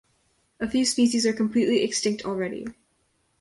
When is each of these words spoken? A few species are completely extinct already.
A 0.59 0.67
few 0.67 0.83
species 0.83 1.27
are 1.27 1.33
completely 1.33 1.83
extinct 1.83 2.25
already. 2.25 2.65